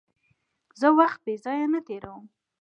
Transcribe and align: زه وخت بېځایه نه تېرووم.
زه 0.79 0.87
وخت 0.99 1.19
بېځایه 1.25 1.67
نه 1.73 1.79
تېرووم. 1.87 2.25